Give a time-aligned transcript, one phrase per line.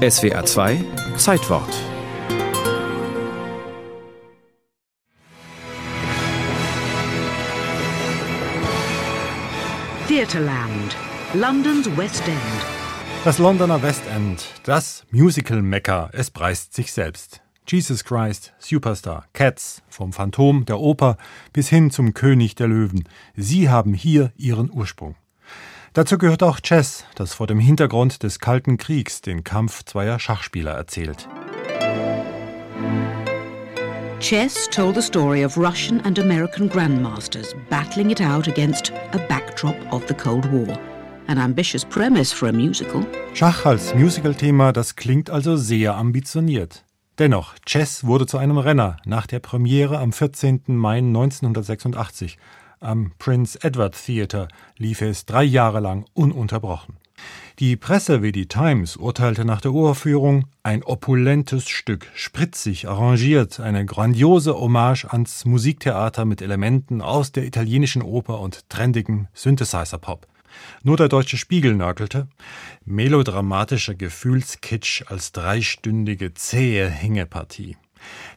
[0.00, 0.82] SWA 2
[1.18, 1.68] Zeitwort
[10.08, 10.96] Theatreland,
[11.34, 12.38] Londons West End.
[13.24, 17.42] Das Londoner West End, das Musical-Mekka, es preist sich selbst.
[17.68, 21.18] Jesus Christ, Superstar, Cats, vom Phantom der Oper
[21.52, 23.06] bis hin zum König der Löwen.
[23.36, 25.16] Sie haben hier ihren Ursprung.
[25.92, 30.70] Dazu gehört auch Chess, das vor dem Hintergrund des Kalten Kriegs den Kampf zweier Schachspieler
[30.70, 31.28] erzählt.
[34.20, 39.74] Chess told the story of Russian and American grandmasters battling it out against a backdrop
[39.90, 40.78] of the Cold War.
[41.26, 43.04] An ambitious premise for a musical.
[43.34, 46.84] Schach als Musical-Thema, das klingt also sehr ambitioniert.
[47.18, 50.62] Dennoch, Chess wurde zu einem Renner nach der Premiere am 14.
[50.68, 52.38] Mai 1986.
[52.82, 54.48] Am Prince Edward Theatre
[54.78, 56.96] lief es drei Jahre lang ununterbrochen.
[57.58, 63.84] Die Presse wie die Times urteilte nach der Uraufführung ein opulentes Stück, spritzig arrangiert, eine
[63.84, 70.26] grandiose Hommage ans Musiktheater mit Elementen aus der italienischen Oper und trendigem Synthesizer-Pop.
[70.82, 72.28] Nur der deutsche Spiegel nörgelte.
[72.86, 77.76] Melodramatischer Gefühlskitsch als dreistündige zähe Hängepartie.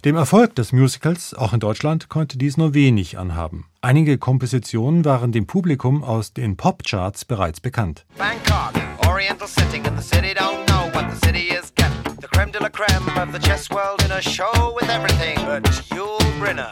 [0.05, 3.65] Dem Erfolg des Musicals, auch in Deutschland, konnte dies nur wenig anhaben.
[3.81, 8.05] Einige Kompositionen waren dem Publikum aus den Popcharts bereits bekannt.
[8.17, 8.73] Bangkok,
[9.07, 11.93] Oriental sitting in the city, don't know what the city is getting.
[12.21, 15.63] The creme de la creme of the chess world in a show with everything but
[15.91, 16.71] Yul Brynner.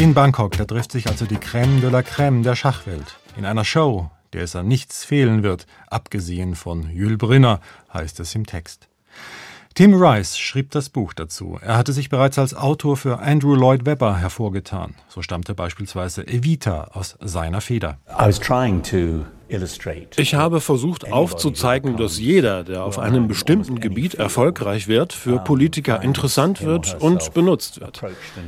[0.00, 3.18] In Bangkok, da trifft sich also die Creme de la Creme der Schachwelt.
[3.36, 7.60] In einer Show, der es an nichts fehlen wird, abgesehen von Jules Brynner,
[7.92, 8.88] heißt es im Text.
[9.80, 11.58] Tim Rice schrieb das Buch dazu.
[11.62, 14.92] Er hatte sich bereits als Autor für Andrew Lloyd Webber hervorgetan.
[15.08, 17.96] So stammte beispielsweise Evita aus seiner Feder.
[20.18, 26.02] Ich habe versucht aufzuzeigen, dass jeder, der auf einem bestimmten Gebiet erfolgreich wird, für Politiker
[26.02, 28.02] interessant wird und benutzt wird.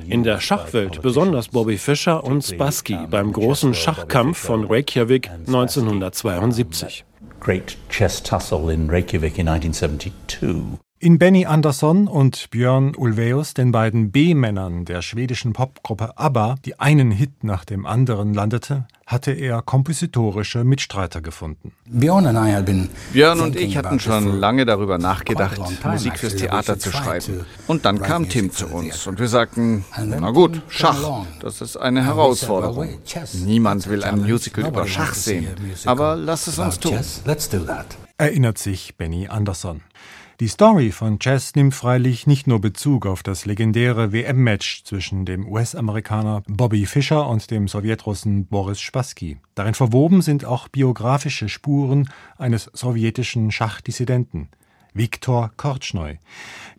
[0.06, 7.06] In der Schachwelt besonders Bobby Fischer und Spassky beim großen Schachkampf von Reykjavik 1972.
[7.40, 10.91] Great chess tussle in Reykjavik in 1972.
[11.02, 17.10] In Benny Andersson und Björn Ulvaeus, den beiden B-Männern der schwedischen Popgruppe ABBA, die einen
[17.10, 21.72] Hit nach dem anderen landete, hatte er kompositorische Mitstreiter gefunden.
[21.86, 27.46] Björn und ich hatten schon lange darüber nachgedacht, Musik fürs Theater zu schreiben.
[27.66, 32.04] Und dann kam Tim zu uns und wir sagten, na gut, Schach, das ist eine
[32.04, 32.90] Herausforderung.
[33.44, 35.48] Niemand will ein Musical über Schach sehen,
[35.84, 36.96] aber lass es uns tun.
[38.18, 39.80] Erinnert sich Benny Andersson.
[40.42, 45.46] Die Story von Chess nimmt freilich nicht nur Bezug auf das legendäre WM-Match zwischen dem
[45.46, 49.36] US-Amerikaner Bobby Fischer und dem Sowjetrussen Boris Spassky.
[49.54, 52.08] Darin verwoben sind auch biografische Spuren
[52.38, 54.48] eines sowjetischen Schachdissidenten,
[54.92, 56.18] Viktor Kortschnoi,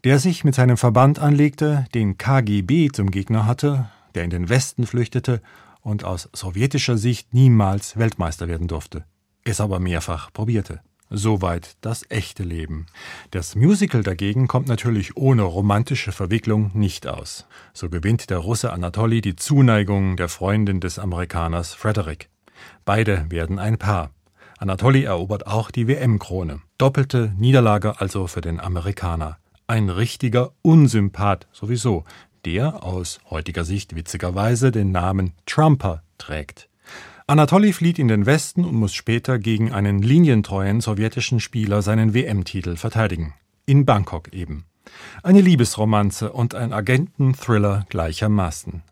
[0.03, 4.85] der sich mit seinem Verband anlegte, den KGB zum Gegner hatte, der in den Westen
[4.85, 5.41] flüchtete
[5.80, 9.06] und aus sowjetischer Sicht niemals Weltmeister werden durfte,
[9.45, 10.81] es aber mehrfach probierte.
[11.16, 12.88] Soweit das echte Leben.
[13.29, 17.46] Das Musical dagegen kommt natürlich ohne romantische Verwicklung nicht aus.
[17.72, 22.29] So gewinnt der Russe Anatoly die Zuneigung der Freundin des Amerikaners Frederick.
[22.84, 24.09] Beide werden ein Paar.
[24.57, 26.62] Anatoly erobert auch die WM-Krone.
[26.79, 29.38] Doppelte Niederlage also für den Amerikaner.
[29.68, 32.06] Ein richtiger Unsympath sowieso,
[32.44, 36.69] der aus heutiger Sicht witzigerweise den Namen Trumper trägt.
[37.25, 42.75] Anatoly flieht in den Westen und muss später gegen einen linientreuen sowjetischen Spieler seinen WM-Titel
[42.75, 43.34] verteidigen.
[43.66, 44.66] In Bangkok eben.
[45.23, 48.83] Eine Liebesromanze und ein Agenten-Thriller gleichermaßen.